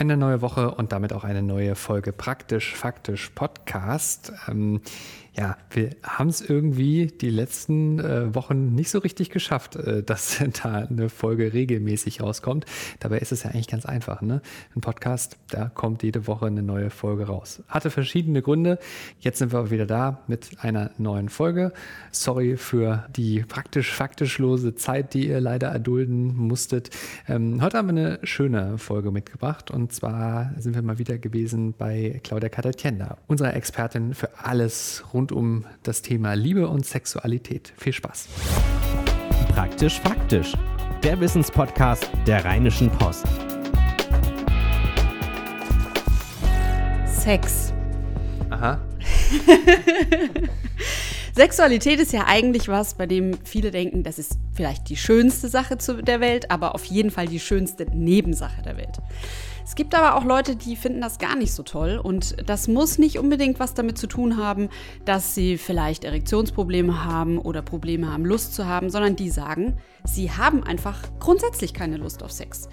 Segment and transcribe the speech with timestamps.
[0.00, 4.32] Eine neue Woche und damit auch eine neue Folge Praktisch Faktisch Podcast.
[4.48, 4.80] Ähm,
[5.36, 10.42] ja, wir haben es irgendwie die letzten äh, Wochen nicht so richtig geschafft, äh, dass
[10.62, 12.66] da eine Folge regelmäßig rauskommt.
[12.98, 14.22] Dabei ist es ja eigentlich ganz einfach.
[14.22, 14.42] Ne?
[14.74, 17.62] Ein Podcast, da kommt jede Woche eine neue Folge raus.
[17.68, 18.78] Hatte verschiedene Gründe.
[19.20, 21.72] Jetzt sind wir wieder da mit einer neuen Folge.
[22.10, 26.90] Sorry für die praktisch-faktisch lose Zeit, die ihr leider erdulden musstet.
[27.28, 31.72] Ähm, heute haben wir eine schöne Folge mitgebracht und zwar sind wir mal wieder gewesen
[31.76, 37.74] bei Claudia Catatienda, unserer Expertin für alles rund rund um das Thema Liebe und Sexualität.
[37.76, 38.28] Viel Spaß.
[39.48, 40.54] Praktisch faktisch.
[41.02, 43.26] Der Wissenspodcast der Rheinischen Post.
[47.06, 47.74] Sex.
[48.48, 48.80] Aha.
[51.34, 55.76] Sexualität ist ja eigentlich was, bei dem viele denken, das ist vielleicht die schönste Sache
[56.02, 58.98] der Welt, aber auf jeden Fall die schönste Nebensache der Welt.
[59.70, 62.98] Es gibt aber auch Leute, die finden das gar nicht so toll und das muss
[62.98, 64.68] nicht unbedingt was damit zu tun haben,
[65.04, 70.32] dass sie vielleicht Erektionsprobleme haben oder Probleme haben, Lust zu haben, sondern die sagen, sie
[70.32, 72.68] haben einfach grundsätzlich keine Lust auf Sex.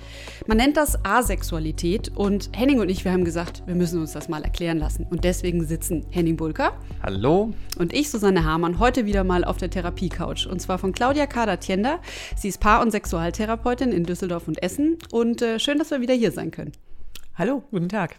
[0.48, 4.28] Man nennt das Asexualität und Henning und ich, wir haben gesagt, wir müssen uns das
[4.28, 6.80] mal erklären lassen und deswegen sitzen Henning Bulker.
[7.03, 7.53] Hallo.
[7.78, 12.00] Und ich, Susanne Hamann, heute wieder mal auf der Therapiecouch und zwar von Claudia Kader-Tiender.
[12.36, 16.16] Sie ist Paar- und Sexualtherapeutin in Düsseldorf und Essen und äh, schön, dass wir wieder
[16.16, 16.72] hier sein können.
[17.40, 18.16] Hallo, guten Tag.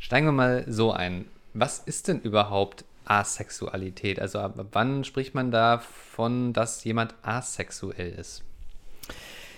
[0.00, 1.26] Steigen wir mal so ein.
[1.54, 4.18] Was ist denn überhaupt Asexualität?
[4.20, 8.42] Also ab wann spricht man davon, dass jemand asexuell ist?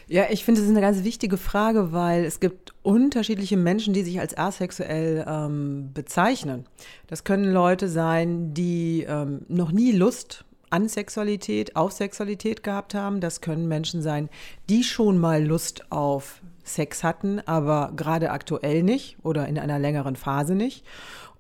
[0.09, 4.03] Ja, ich finde, das ist eine ganz wichtige Frage, weil es gibt unterschiedliche Menschen, die
[4.03, 6.67] sich als asexuell ähm, bezeichnen.
[7.07, 13.23] Das können Leute sein, die ähm, noch nie Lust an Sexualität, auf Sexualität gehabt haben.
[13.23, 14.29] Das können Menschen sein,
[14.69, 20.17] die schon mal Lust auf Sex hatten, aber gerade aktuell nicht oder in einer längeren
[20.17, 20.85] Phase nicht.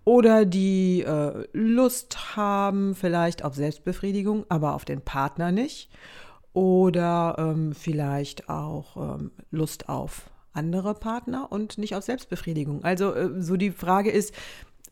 [0.04, 5.90] Oder die äh, Lust haben vielleicht auf Selbstbefriedigung, aber auf den Partner nicht.
[6.54, 12.84] Oder ähm, vielleicht auch ähm, Lust auf andere Partner und nicht auf Selbstbefriedigung.
[12.84, 14.34] Also äh, so die Frage ist,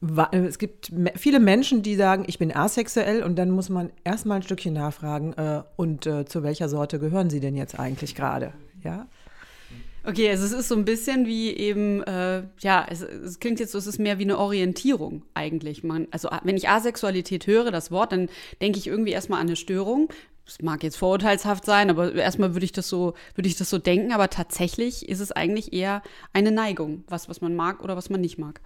[0.03, 4.37] äh, es gibt viele Menschen, die sagen, ich bin asexuell und dann muss man erstmal
[4.37, 8.53] ein Stückchen nachfragen, äh, und äh, zu welcher Sorte gehören Sie denn jetzt eigentlich gerade?
[8.83, 9.07] Ja.
[10.09, 13.73] Okay, also es ist so ein bisschen wie eben, äh, ja, es, es, klingt jetzt
[13.73, 15.83] so, es ist mehr wie eine Orientierung eigentlich.
[15.83, 18.29] Man, also wenn ich Asexualität höre, das Wort, dann
[18.63, 20.09] denke ich irgendwie erstmal an eine Störung.
[20.47, 23.79] Es mag jetzt vorurteilshaft sein, aber erstmal würde ich das so, würde ich das so
[23.79, 26.03] denken, aber tatsächlich ist es eigentlich eher
[26.33, 28.61] eine Neigung, was, was man mag oder was man nicht mag.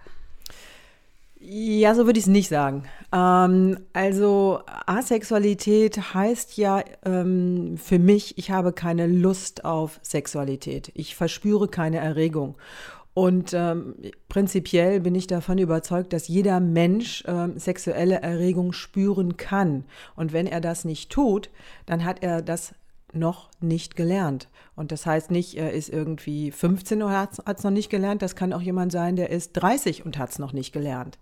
[1.53, 2.83] Ja, so würde ich es nicht sagen.
[3.11, 10.93] Ähm, also Asexualität heißt ja ähm, für mich, ich habe keine Lust auf Sexualität.
[10.95, 12.55] Ich verspüre keine Erregung.
[13.13, 13.95] Und ähm,
[14.29, 19.83] prinzipiell bin ich davon überzeugt, dass jeder Mensch ähm, sexuelle Erregung spüren kann.
[20.15, 21.49] Und wenn er das nicht tut,
[21.85, 22.73] dann hat er das
[23.11, 24.47] noch nicht gelernt.
[24.77, 28.21] Und das heißt nicht, er ist irgendwie 15 und hat es noch nicht gelernt.
[28.21, 31.19] Das kann auch jemand sein, der ist 30 und hat es noch nicht gelernt.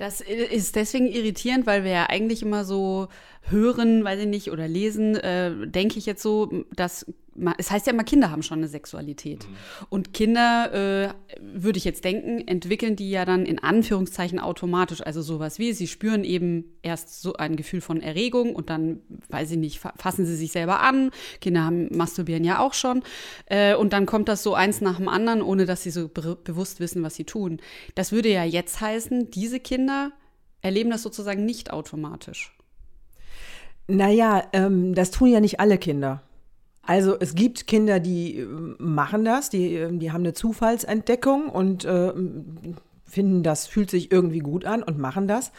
[0.00, 3.08] Das ist deswegen irritierend, weil wir ja eigentlich immer so
[3.42, 7.06] hören, weiß ich nicht, oder lesen, äh, denke ich jetzt so, dass
[7.56, 9.46] es heißt ja immer, Kinder haben schon eine Sexualität.
[9.46, 9.56] Mhm.
[9.88, 10.72] Und Kinder,
[11.08, 15.00] äh, würde ich jetzt denken, entwickeln die ja dann in Anführungszeichen automatisch.
[15.00, 19.52] Also sowas wie, sie spüren eben erst so ein Gefühl von Erregung und dann, weiß
[19.52, 21.10] ich nicht, fassen sie sich selber an.
[21.40, 23.02] Kinder haben, masturbieren ja auch schon.
[23.46, 26.36] Äh, und dann kommt das so eins nach dem anderen, ohne dass sie so be
[26.42, 27.60] bewusst wissen, was sie tun.
[27.94, 30.12] Das würde ja jetzt heißen, diese Kinder
[30.62, 32.52] erleben das sozusagen nicht automatisch.
[33.90, 36.22] Naja, ähm, das tun ja nicht alle Kinder.
[36.82, 38.46] Also es gibt Kinder, die äh,
[38.78, 42.12] machen das, die, ähm, die haben eine Zufallsentdeckung und äh,
[43.04, 45.52] finden, das fühlt sich irgendwie gut an und machen das.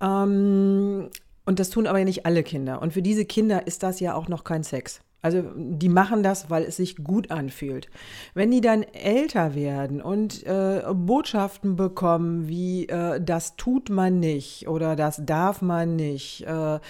[0.00, 1.08] Ähm,
[1.44, 2.80] und das tun aber ja nicht alle Kinder.
[2.80, 5.00] Und für diese Kinder ist das ja auch noch kein Sex.
[5.22, 7.88] Also die machen das, weil es sich gut anfühlt.
[8.34, 14.68] Wenn die dann älter werden und äh, Botschaften bekommen, wie äh, das tut man nicht
[14.68, 16.80] oder das darf man nicht, äh,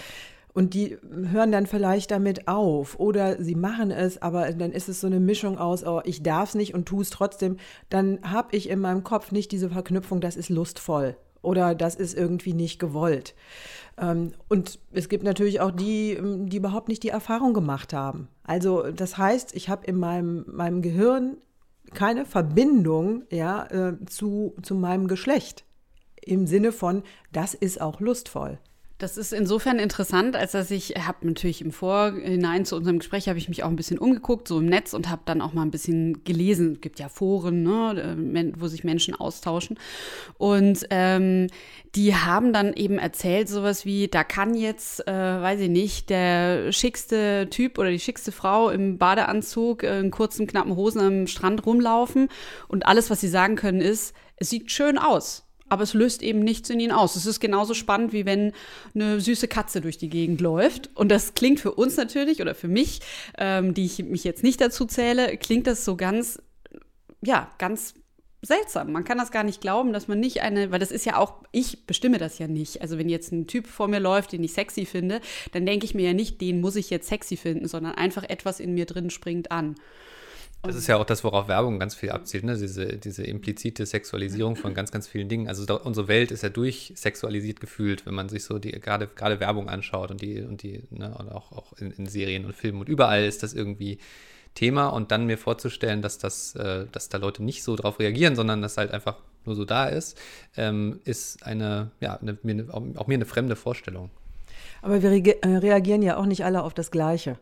[0.54, 5.00] und die hören dann vielleicht damit auf oder sie machen es, aber dann ist es
[5.00, 7.56] so eine Mischung aus, oh, ich darf es nicht und tue es trotzdem.
[7.88, 12.16] Dann habe ich in meinem Kopf nicht diese Verknüpfung, das ist lustvoll oder das ist
[12.16, 13.34] irgendwie nicht gewollt.
[13.98, 18.28] Ähm, und es gibt natürlich auch die, die überhaupt nicht die Erfahrung gemacht haben.
[18.44, 21.36] Also das heißt, ich habe in meinem, meinem Gehirn
[21.94, 25.64] keine Verbindung ja, äh, zu, zu meinem Geschlecht
[26.24, 27.02] im Sinne von,
[27.32, 28.58] das ist auch lustvoll.
[29.02, 33.36] Das ist insofern interessant, als dass ich habe natürlich im Vorhinein zu unserem Gespräch habe
[33.36, 35.72] ich mich auch ein bisschen umgeguckt, so im Netz und habe dann auch mal ein
[35.72, 36.74] bisschen gelesen.
[36.74, 39.76] Es gibt ja Foren, ne, äh, wo sich Menschen austauschen.
[40.38, 41.48] Und ähm,
[41.96, 46.70] die haben dann eben erzählt, sowas wie, da kann jetzt, äh, weiß ich nicht, der
[46.70, 51.66] schickste Typ oder die schickste Frau im Badeanzug, äh, in kurzen, knappen Hosen am Strand
[51.66, 52.28] rumlaufen.
[52.68, 56.40] Und alles, was sie sagen können, ist, es sieht schön aus aber es löst eben
[56.40, 57.16] nichts in ihnen aus.
[57.16, 58.52] Es ist genauso spannend, wie wenn
[58.94, 60.90] eine süße Katze durch die Gegend läuft.
[60.94, 63.00] Und das klingt für uns natürlich oder für mich,
[63.38, 66.42] ähm, die ich mich jetzt nicht dazu zähle, klingt das so ganz,
[67.22, 67.94] ja, ganz
[68.42, 68.92] seltsam.
[68.92, 71.36] Man kann das gar nicht glauben, dass man nicht eine, weil das ist ja auch,
[71.52, 72.82] ich bestimme das ja nicht.
[72.82, 75.22] Also wenn jetzt ein Typ vor mir läuft, den ich sexy finde,
[75.52, 78.60] dann denke ich mir ja nicht, den muss ich jetzt sexy finden, sondern einfach etwas
[78.60, 79.76] in mir drin springt an.
[80.64, 82.56] Das ist ja auch das, worauf Werbung ganz viel abzielt, ne?
[82.56, 85.48] diese, diese implizite Sexualisierung von ganz, ganz vielen Dingen.
[85.48, 89.40] Also da, unsere Welt ist ja durchsexualisiert gefühlt, wenn man sich so die gerade, gerade
[89.40, 91.12] Werbung anschaut und die, und die, ne?
[91.18, 93.98] und auch, auch in, in, Serien und Filmen und überall ist das irgendwie
[94.54, 98.36] Thema und dann mir vorzustellen, dass das, äh, dass da Leute nicht so drauf reagieren,
[98.36, 100.16] sondern dass halt einfach nur so da ist,
[100.56, 104.10] ähm, ist eine, ja, eine, mir, auch mir eine fremde Vorstellung.
[104.80, 107.38] Aber wir äh, reagieren ja auch nicht alle auf das Gleiche.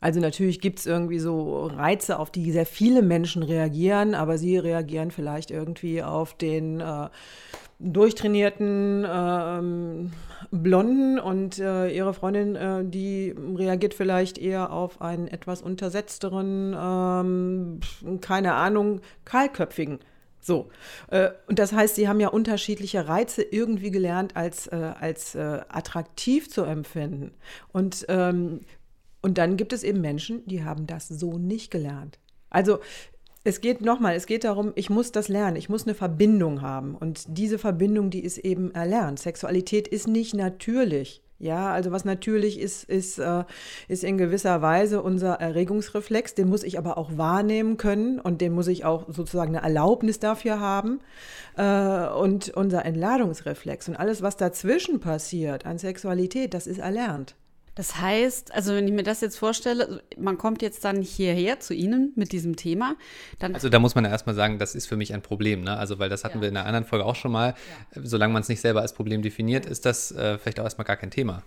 [0.00, 4.56] Also natürlich gibt es irgendwie so Reize, auf die sehr viele Menschen reagieren, aber sie
[4.56, 7.08] reagieren vielleicht irgendwie auf den äh,
[7.78, 10.10] durchtrainierten äh,
[10.50, 17.80] Blonden und äh, ihre Freundin, äh, die reagiert vielleicht eher auf einen etwas untersetzteren, ähm,
[18.20, 19.98] keine Ahnung, kahlköpfigen.
[20.40, 20.70] So.
[21.08, 25.60] Äh, und das heißt, sie haben ja unterschiedliche Reize irgendwie gelernt, als, äh, als äh,
[25.68, 27.32] attraktiv zu empfinden.
[27.72, 28.60] Und ähm,
[29.22, 32.18] und dann gibt es eben Menschen, die haben das so nicht gelernt.
[32.48, 32.78] Also
[33.42, 36.94] es geht nochmal, es geht darum, ich muss das lernen, ich muss eine Verbindung haben.
[36.94, 39.18] Und diese Verbindung, die ist eben erlernt.
[39.18, 41.22] Sexualität ist nicht natürlich.
[41.38, 43.44] Ja, also was natürlich ist, ist, äh,
[43.88, 48.52] ist in gewisser Weise unser Erregungsreflex, den muss ich aber auch wahrnehmen können und den
[48.52, 51.00] muss ich auch sozusagen eine Erlaubnis dafür haben.
[51.56, 57.36] Äh, und unser Entladungsreflex und alles, was dazwischen passiert an Sexualität, das ist erlernt.
[57.74, 61.72] Das heißt, also wenn ich mir das jetzt vorstelle, man kommt jetzt dann hierher zu
[61.72, 62.96] Ihnen mit diesem Thema.
[63.38, 65.76] Dann also da muss man ja erstmal sagen, das ist für mich ein Problem, ne?
[65.76, 66.42] Also weil das hatten ja.
[66.42, 67.54] wir in einer anderen Folge auch schon mal.
[67.94, 68.02] Ja.
[68.04, 70.96] Solange man es nicht selber als Problem definiert, ist das äh, vielleicht auch erstmal gar
[70.96, 71.42] kein Thema.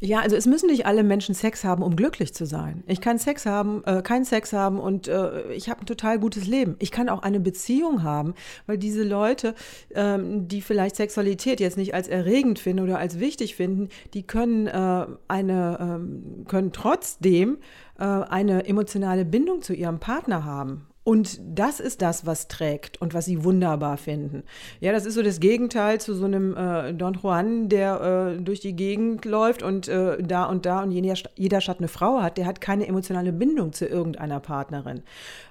[0.00, 2.84] Ja, also es müssen nicht alle Menschen Sex haben, um glücklich zu sein.
[2.86, 6.46] Ich kann Sex haben, äh, keinen Sex haben und äh, ich habe ein total gutes
[6.46, 6.76] Leben.
[6.78, 8.34] Ich kann auch eine Beziehung haben,
[8.66, 9.54] weil diese Leute,
[9.94, 14.66] ähm, die vielleicht Sexualität jetzt nicht als erregend finden oder als wichtig finden, die können
[14.66, 17.58] äh, eine ähm, können trotzdem
[17.98, 23.12] äh, eine emotionale Bindung zu ihrem Partner haben und das ist das, was trägt und
[23.12, 24.42] was sie wunderbar finden.
[24.80, 28.60] Ja, das ist so das Gegenteil zu so einem äh, Don Juan, der äh, durch
[28.60, 32.38] die Gegend läuft und äh, da und da und jeder, jeder Stadt eine Frau hat.
[32.38, 35.02] Der hat keine emotionale Bindung zu irgendeiner Partnerin.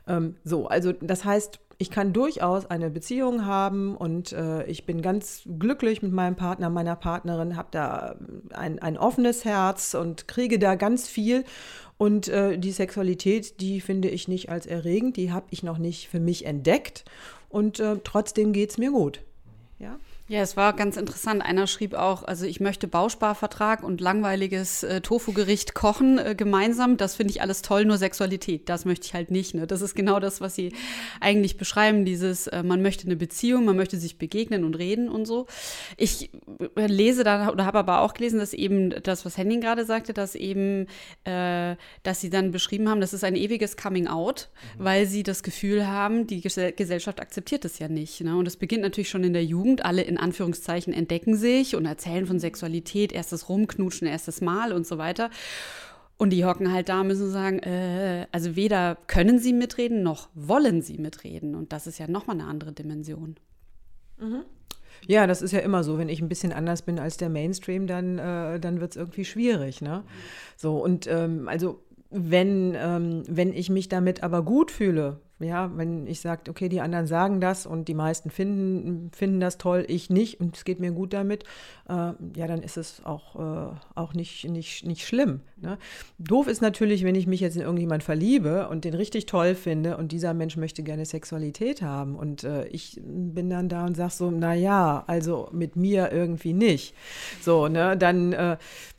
[0.08, 5.02] Ähm, so, also das heißt, ich kann durchaus eine Beziehung haben und äh, ich bin
[5.02, 8.16] ganz glücklich mit meinem Partner, meiner Partnerin, habe da
[8.54, 11.44] ein, ein offenes Herz und kriege da ganz viel.
[12.04, 16.10] Und äh, die Sexualität, die finde ich nicht als erregend, die habe ich noch nicht
[16.10, 17.06] für mich entdeckt.
[17.48, 19.22] Und äh, trotzdem geht es mir gut.
[19.80, 19.98] Ja.
[20.30, 21.44] Ja, es war ganz interessant.
[21.44, 26.96] Einer schrieb auch, also ich möchte Bausparvertrag und langweiliges äh, Tofu-Gericht kochen äh, gemeinsam.
[26.96, 28.70] Das finde ich alles toll, nur Sexualität.
[28.70, 29.54] Das möchte ich halt nicht.
[29.54, 29.68] Ne?
[29.68, 30.72] Das ist genau das, was sie
[31.20, 32.06] eigentlich beschreiben.
[32.06, 35.46] Dieses, äh, man möchte eine Beziehung, man möchte sich begegnen und reden und so.
[35.98, 36.32] Ich
[36.78, 40.14] äh, lese da oder habe aber auch gelesen, dass eben das, was Henning gerade sagte,
[40.14, 40.88] dass eben,
[41.26, 44.86] äh, dass sie dann beschrieben haben, das ist ein ewiges Coming Out, mhm.
[44.86, 48.22] weil sie das Gefühl haben, die Gesellschaft akzeptiert das ja nicht.
[48.22, 48.38] Ne?
[48.38, 52.26] Und es beginnt natürlich schon in der Jugend, alle in Anführungszeichen entdecken sich und erzählen
[52.26, 55.30] von Sexualität, erstes Rumknutschen, erstes Mal und so weiter.
[56.18, 60.82] Und die hocken halt da, müssen sagen, äh, also weder können sie mitreden, noch wollen
[60.82, 61.56] sie mitreden.
[61.56, 63.36] Und das ist ja nochmal eine andere Dimension.
[64.20, 64.44] Mhm.
[65.08, 65.98] Ja, das ist ja immer so.
[65.98, 69.26] Wenn ich ein bisschen anders bin als der Mainstream, dann, äh, dann wird es irgendwie
[69.26, 69.82] schwierig.
[69.82, 70.04] Ne?
[70.56, 76.08] So, und ähm, also wenn, ähm, wenn ich mich damit aber gut fühle, ja, wenn
[76.08, 80.10] ich sage, okay, die anderen sagen das und die meisten finden, finden das toll, ich
[80.10, 81.44] nicht und es geht mir gut damit,
[81.90, 81.94] äh,
[82.36, 85.42] ja, dann ist es auch, äh, auch nicht, nicht, nicht schlimm.
[85.58, 85.78] Ne?
[86.20, 89.98] Doof ist natürlich, wenn ich mich jetzt in irgendjemand verliebe und den richtig toll finde
[89.98, 94.14] und dieser Mensch möchte gerne Sexualität haben und äh, ich bin dann da und sage
[94.14, 96.96] so, naja, also mit mir irgendwie nicht.
[97.42, 98.58] So, ne, dann, äh,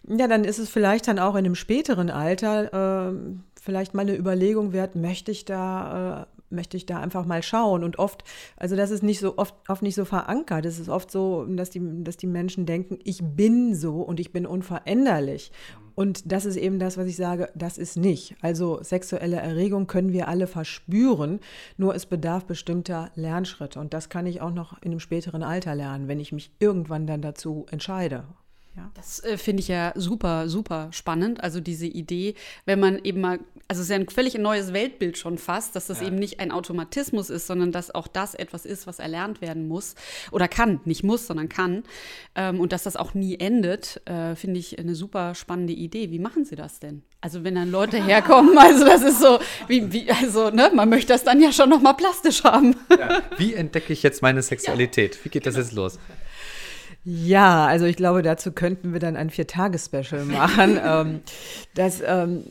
[0.09, 4.17] ja, dann ist es vielleicht dann auch in einem späteren Alter, ähm, vielleicht mal eine
[4.17, 7.83] Überlegung wert, möchte ich da, äh, möchte ich da einfach mal schauen.
[7.83, 8.23] Und oft,
[8.57, 10.67] also das ist nicht so oft, oft nicht so verankert.
[10.67, 14.33] Es ist oft so, dass die, dass die Menschen denken, ich bin so und ich
[14.33, 15.51] bin unveränderlich.
[15.95, 18.37] Und das ist eben das, was ich sage, das ist nicht.
[18.43, 21.41] Also sexuelle Erregung können wir alle verspüren,
[21.79, 23.81] nur es bedarf bestimmter Lernschritte.
[23.81, 27.07] Und das kann ich auch noch in einem späteren Alter lernen, wenn ich mich irgendwann
[27.07, 28.25] dann dazu entscheide.
[28.77, 28.91] Ja.
[28.95, 31.43] Das äh, finde ich ja super, super spannend.
[31.43, 33.39] Also diese Idee, wenn man eben mal,
[33.69, 36.09] also es ist ja ein völlig neues Weltbild schon fast, dass das ja.
[36.09, 39.95] eben nicht ein Automatismus ist, sondern dass auch das etwas ist, was erlernt werden muss
[40.33, 41.85] oder kann, nicht muss, sondern kann.
[42.35, 46.11] Ähm, und dass das auch nie endet, äh, finde ich eine super spannende Idee.
[46.11, 47.03] Wie machen Sie das denn?
[47.21, 49.39] Also wenn dann Leute herkommen, also das ist so,
[49.69, 52.75] wie, wie also ne, man möchte das dann ja schon noch mal plastisch haben.
[52.91, 53.23] Ja.
[53.39, 55.25] Wie entdecke ich jetzt meine Sexualität?
[55.25, 55.65] Wie geht das genau.
[55.65, 55.99] jetzt los?
[57.05, 60.79] Ja, also ich glaube, dazu könnten wir dann ein Vier-Tage-Special machen.
[60.83, 61.21] ähm,
[61.75, 62.45] das, ähm,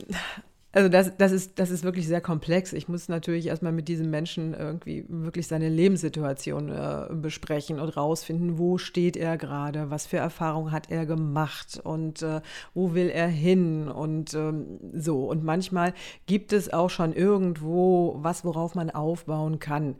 [0.70, 2.72] also das, das, ist, das ist wirklich sehr komplex.
[2.72, 8.58] Ich muss natürlich erstmal mit diesem Menschen irgendwie wirklich seine Lebenssituation äh, besprechen und rausfinden,
[8.58, 12.40] wo steht er gerade, was für Erfahrungen hat er gemacht und äh,
[12.74, 15.28] wo will er hin und ähm, so.
[15.28, 15.94] Und manchmal
[16.26, 19.96] gibt es auch schon irgendwo was, worauf man aufbauen kann.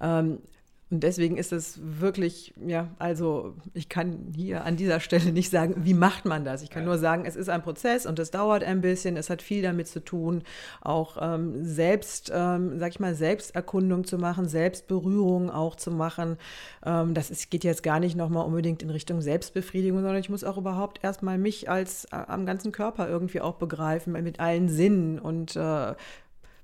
[0.00, 0.40] Ähm,
[0.90, 5.74] und deswegen ist es wirklich, ja, also ich kann hier an dieser Stelle nicht sagen,
[5.84, 6.62] wie macht man das.
[6.62, 9.18] Ich kann nur sagen, es ist ein Prozess und es dauert ein bisschen.
[9.18, 10.42] Es hat viel damit zu tun,
[10.80, 16.38] auch ähm, selbst, ähm, sag ich mal, Selbsterkundung zu machen, Selbstberührung auch zu machen.
[16.86, 20.42] Ähm, das ist, geht jetzt gar nicht nochmal unbedingt in Richtung Selbstbefriedigung, sondern ich muss
[20.42, 25.18] auch überhaupt erstmal mich als äh, am ganzen Körper irgendwie auch begreifen, mit allen Sinnen.
[25.18, 25.94] Und äh,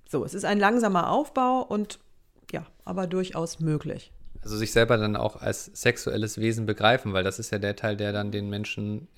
[0.09, 1.99] so, es ist ein langsamer Aufbau und
[2.55, 4.13] ja, aber durchaus möglich.
[4.43, 7.97] Also sich selber dann auch als sexuelles Wesen begreifen, weil das ist ja der Teil,
[7.97, 9.09] der dann den Menschen,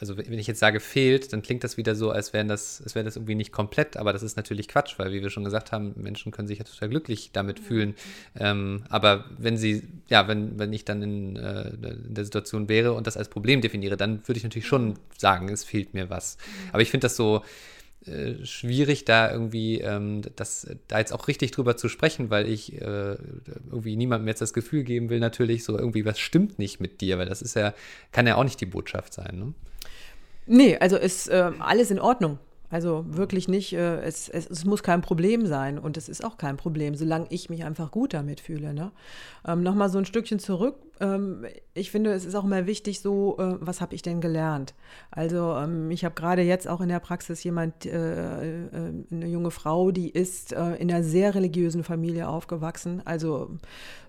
[0.00, 2.96] also wenn ich jetzt sage fehlt, dann klingt das wieder so, als wären das, als
[2.96, 5.70] wäre das irgendwie nicht komplett, aber das ist natürlich Quatsch, weil wie wir schon gesagt
[5.70, 7.94] haben, Menschen können sich ja total glücklich damit fühlen.
[8.34, 12.92] Ähm, aber wenn sie, ja, wenn, wenn ich dann in, äh, in, der Situation wäre
[12.92, 16.38] und das als Problem definiere, dann würde ich natürlich schon sagen, es fehlt mir was.
[16.72, 17.42] Aber ich finde das so,
[18.06, 22.80] äh, schwierig, da irgendwie ähm, das, da jetzt auch richtig drüber zu sprechen, weil ich
[22.80, 23.16] äh,
[23.70, 27.18] irgendwie niemandem jetzt das Gefühl geben will, natürlich, so irgendwie, was stimmt nicht mit dir,
[27.18, 27.74] weil das ist ja,
[28.10, 29.38] kann ja auch nicht die Botschaft sein.
[29.38, 29.54] Ne?
[30.46, 32.38] Nee, also ist äh, alles in Ordnung.
[32.72, 36.38] Also wirklich nicht, äh, es, es, es, muss kein Problem sein und es ist auch
[36.38, 38.72] kein Problem, solange ich mich einfach gut damit fühle.
[38.72, 38.92] Ne?
[39.46, 40.76] Ähm, Nochmal so ein Stückchen zurück.
[41.02, 41.44] Ähm,
[41.74, 44.74] ich finde, es ist auch immer wichtig, so, äh, was habe ich denn gelernt?
[45.10, 49.50] Also ähm, ich habe gerade jetzt auch in der Praxis jemand, äh, äh, eine junge
[49.50, 53.02] Frau, die ist äh, in einer sehr religiösen Familie aufgewachsen.
[53.04, 53.58] Also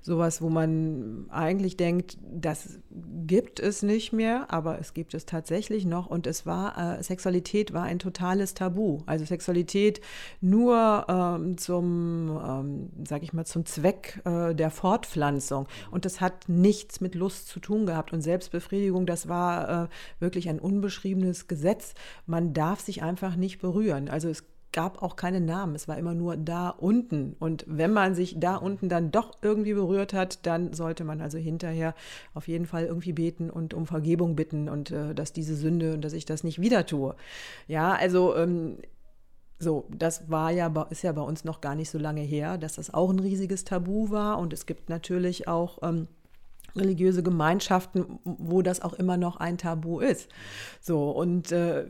[0.02, 2.80] sowas, wo man eigentlich denkt, das
[3.26, 6.08] gibt es nicht mehr, aber es gibt es tatsächlich noch.
[6.08, 9.00] Und es war, äh, Sexualität war ein totales Tabu.
[9.06, 10.02] Also Sexualität
[10.42, 15.68] nur ähm, zum, ähm, sag ich mal, zum Zweck äh, der Fortpflanzung.
[15.90, 16.50] Und das hat
[16.84, 18.12] nichts mit Lust zu tun gehabt.
[18.13, 19.88] Und Selbstbefriedigung, das war äh,
[20.20, 21.94] wirklich ein unbeschriebenes Gesetz.
[22.25, 24.10] Man darf sich einfach nicht berühren.
[24.10, 25.75] Also es gab auch keine Namen.
[25.75, 27.36] Es war immer nur da unten.
[27.40, 31.38] Und wenn man sich da unten dann doch irgendwie berührt hat, dann sollte man also
[31.38, 31.94] hinterher
[32.34, 36.02] auf jeden Fall irgendwie beten und um Vergebung bitten und äh, dass diese Sünde und
[36.02, 37.16] dass ich das nicht wieder tue.
[37.68, 38.78] Ja, also ähm,
[39.60, 42.75] so, das war ja, ist ja bei uns noch gar nicht so lange her, dass
[42.75, 44.40] das auch ein riesiges Tabu war.
[44.40, 46.08] Und es gibt natürlich auch ähm,
[46.75, 50.30] religiöse Gemeinschaften, wo das auch immer noch ein Tabu ist.
[50.82, 51.86] So, und äh,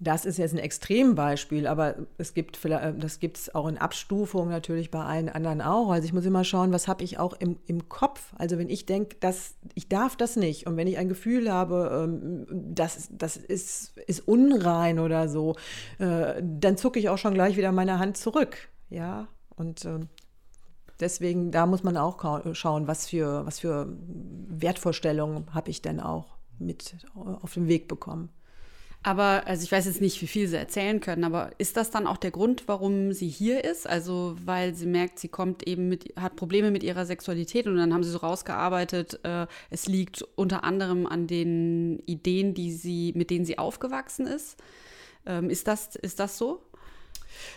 [0.00, 4.48] das ist jetzt ein Extrembeispiel, aber es gibt äh, das gibt es auch in Abstufung
[4.48, 5.90] natürlich bei allen anderen auch.
[5.90, 8.32] Also ich muss immer schauen, was habe ich auch im, im Kopf.
[8.38, 12.04] Also wenn ich denke, dass ich darf das nicht und wenn ich ein Gefühl habe,
[12.04, 15.56] ähm, das, das ist, ist unrein oder so,
[15.98, 18.68] äh, dann zucke ich auch schon gleich wieder meine Hand zurück.
[18.90, 19.26] Ja,
[19.56, 20.08] und ähm,
[21.00, 23.96] deswegen, da muss man auch schauen, was für, was für
[24.48, 28.30] Wertvorstellungen habe ich denn auch mit auf den Weg bekommen.
[29.04, 32.08] Aber, also ich weiß jetzt nicht, wie viel Sie erzählen können, aber ist das dann
[32.08, 33.86] auch der Grund, warum sie hier ist?
[33.88, 37.94] Also, weil sie merkt, sie kommt eben mit, hat Probleme mit ihrer Sexualität und dann
[37.94, 43.30] haben sie so rausgearbeitet, äh, es liegt unter anderem an den Ideen, die sie, mit
[43.30, 44.56] denen sie aufgewachsen ist.
[45.26, 46.62] Ähm, ist, das, ist das so?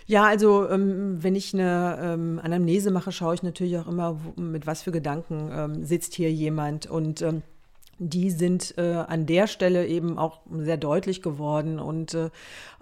[0.05, 4.67] Ja, also ähm, wenn ich eine ähm, Anamnese mache, schaue ich natürlich auch immer, mit
[4.67, 6.87] was für Gedanken ähm, sitzt hier jemand.
[6.87, 7.43] Und ähm,
[7.99, 11.79] die sind äh, an der Stelle eben auch sehr deutlich geworden.
[11.79, 12.29] Und äh,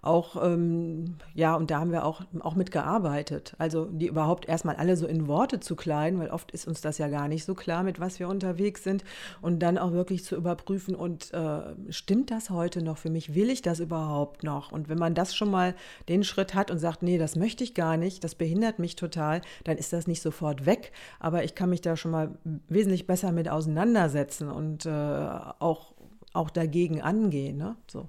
[0.01, 3.53] auch, ähm, ja, und da haben wir auch, auch mitgearbeitet.
[3.57, 6.97] Also die überhaupt erstmal alle so in Worte zu kleiden, weil oft ist uns das
[6.97, 9.03] ja gar nicht so klar, mit was wir unterwegs sind
[9.41, 13.35] und dann auch wirklich zu überprüfen und äh, stimmt das heute noch für mich?
[13.35, 14.71] Will ich das überhaupt noch?
[14.71, 15.75] Und wenn man das schon mal
[16.07, 19.41] den Schritt hat und sagt, nee, das möchte ich gar nicht, das behindert mich total,
[19.65, 22.37] dann ist das nicht sofort weg, aber ich kann mich da schon mal
[22.69, 25.93] wesentlich besser mit auseinandersetzen und äh, auch,
[26.31, 27.57] auch dagegen angehen.
[27.57, 27.75] Ne?
[27.87, 28.07] So.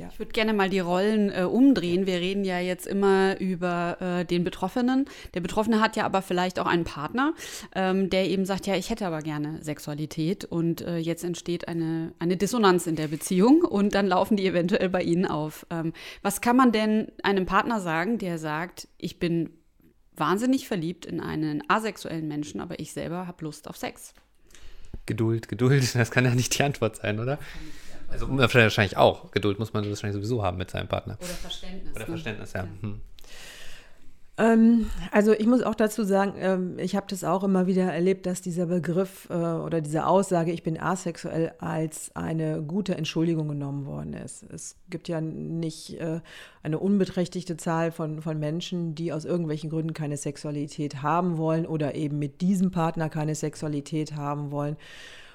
[0.00, 0.08] Ja.
[0.10, 2.06] Ich würde gerne mal die Rollen äh, umdrehen.
[2.06, 5.04] Wir reden ja jetzt immer über äh, den Betroffenen.
[5.34, 7.34] Der Betroffene hat ja aber vielleicht auch einen Partner,
[7.74, 12.14] ähm, der eben sagt, ja, ich hätte aber gerne Sexualität und äh, jetzt entsteht eine,
[12.18, 15.66] eine Dissonanz in der Beziehung und dann laufen die eventuell bei Ihnen auf.
[15.68, 15.92] Ähm,
[16.22, 19.50] was kann man denn einem Partner sagen, der sagt, ich bin
[20.16, 24.14] wahnsinnig verliebt in einen asexuellen Menschen, aber ich selber habe Lust auf Sex?
[25.04, 27.38] Geduld, Geduld, das kann ja nicht die Antwort sein, oder?
[28.10, 29.30] Also wahrscheinlich auch.
[29.30, 31.16] Geduld muss man wahrscheinlich sowieso haben mit seinem Partner.
[31.18, 31.94] Oder Verständnis.
[31.94, 32.06] Oder ne?
[32.06, 32.66] Verständnis, ja.
[32.80, 33.00] Hm.
[34.40, 38.24] Ähm, also ich muss auch dazu sagen, ähm, ich habe das auch immer wieder erlebt,
[38.24, 43.84] dass dieser Begriff äh, oder diese Aussage, ich bin asexuell, als eine gute Entschuldigung genommen
[43.84, 44.44] worden ist.
[44.50, 46.20] Es gibt ja nicht äh,
[46.62, 51.94] eine unbeträchtliche Zahl von, von Menschen, die aus irgendwelchen Gründen keine Sexualität haben wollen oder
[51.94, 54.76] eben mit diesem Partner keine Sexualität haben wollen.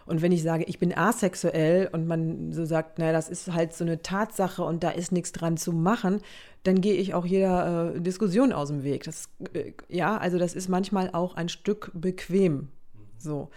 [0.05, 3.73] Und wenn ich sage, ich bin asexuell und man so sagt, naja, das ist halt
[3.73, 6.21] so eine Tatsache und da ist nichts dran zu machen,
[6.63, 9.03] dann gehe ich auch jeder äh, Diskussion aus dem Weg.
[9.03, 12.69] Das, äh, ja, also das ist manchmal auch ein Stück bequem.
[13.17, 13.49] So.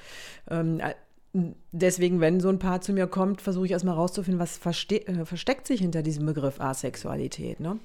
[0.51, 0.95] Ähm, äh,
[1.73, 5.67] deswegen, wenn so ein Paar zu mir kommt, versuche ich erstmal rauszufinden, was äh, versteckt
[5.67, 7.61] sich hinter diesem Begriff Asexualität.
[7.61, 7.79] Ne?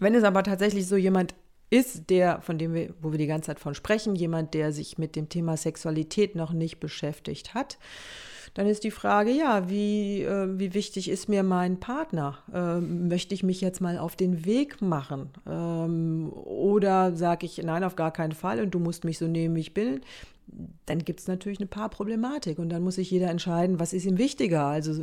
[0.00, 1.34] Wenn es aber tatsächlich so jemand
[1.74, 4.96] ist der, von dem wir, wo wir die ganze Zeit von sprechen, jemand, der sich
[4.96, 7.78] mit dem Thema Sexualität noch nicht beschäftigt hat,
[8.54, 12.38] dann ist die Frage, ja, wie, äh, wie wichtig ist mir mein Partner?
[12.54, 15.30] Ähm, möchte ich mich jetzt mal auf den Weg machen?
[15.48, 19.56] Ähm, oder sage ich, nein, auf gar keinen Fall und du musst mich so nehmen,
[19.56, 20.02] wie ich bin?
[20.86, 24.04] Dann gibt es natürlich eine paar Problematik und dann muss sich jeder entscheiden, was ist
[24.04, 25.02] ihm wichtiger, also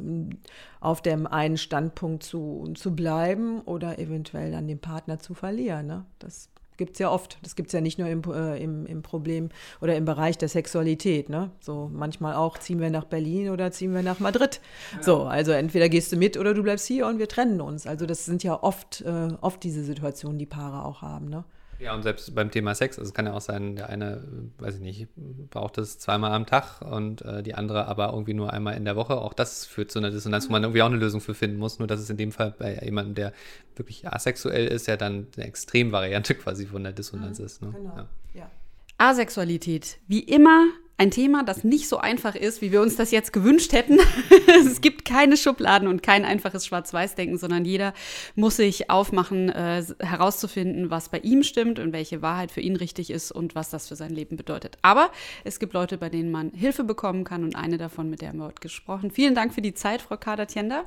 [0.79, 5.87] auf dem einen Standpunkt zu, zu bleiben oder eventuell dann den Partner zu verlieren.
[5.87, 6.05] Ne?
[6.19, 6.50] Das
[6.81, 7.37] gibt es ja oft.
[7.43, 9.49] Das gibt es ja nicht nur im, äh, im, im, Problem
[9.81, 11.29] oder im Bereich der Sexualität.
[11.29, 11.51] Ne?
[11.59, 14.61] So manchmal auch, ziehen wir nach Berlin oder ziehen wir nach Madrid.
[14.95, 15.03] Ja.
[15.03, 17.85] So, also entweder gehst du mit oder du bleibst hier und wir trennen uns.
[17.85, 21.29] Also das sind ja oft, äh, oft diese Situationen, die Paare auch haben.
[21.29, 21.43] Ne?
[21.81, 24.23] Ja, und selbst beim Thema Sex, also es kann ja auch sein, der eine,
[24.59, 25.07] weiß ich nicht,
[25.49, 28.95] braucht es zweimal am Tag und äh, die andere aber irgendwie nur einmal in der
[28.95, 29.19] Woche.
[29.19, 31.79] Auch das führt zu einer Dissonanz, wo man irgendwie auch eine Lösung für finden muss.
[31.79, 33.33] Nur dass es in dem Fall bei jemandem, der
[33.75, 37.61] wirklich asexuell ist, ja dann eine Extremvariante quasi von der Dissonanz mhm, ist.
[37.63, 37.71] Ne?
[37.75, 37.95] Genau.
[37.95, 38.09] Ja.
[38.35, 38.51] ja.
[38.99, 40.67] Asexualität, wie immer
[41.01, 43.97] ein Thema, das nicht so einfach ist, wie wir uns das jetzt gewünscht hätten.
[44.67, 47.95] es gibt keine Schubladen und kein einfaches Schwarz-Weiß-Denken, sondern jeder
[48.35, 53.09] muss sich aufmachen, äh, herauszufinden, was bei ihm stimmt und welche Wahrheit für ihn richtig
[53.09, 54.77] ist und was das für sein Leben bedeutet.
[54.83, 55.09] Aber
[55.43, 58.37] es gibt Leute, bei denen man Hilfe bekommen kann und eine davon, mit der haben
[58.37, 59.09] wir heute gesprochen.
[59.09, 60.83] Vielen Dank für die Zeit, Frau Kader-Tienda.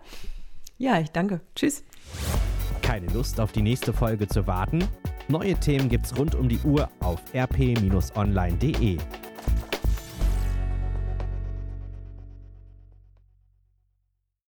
[0.79, 1.40] Ja, ich danke.
[1.57, 1.83] Tschüss.
[2.83, 4.85] Keine Lust auf die nächste Folge zu warten?
[5.27, 8.98] Neue Themen gibt's rund um die Uhr auf rp-online.de.